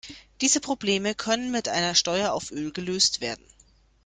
Diese 0.41 0.59
Probleme 0.61 1.13
können 1.13 1.51
mit 1.51 1.67
einer 1.69 1.93
Steuer 1.93 2.33
auf 2.33 2.49
Öl 2.51 2.71
gelöst 2.71 3.21
werden. 3.21 3.45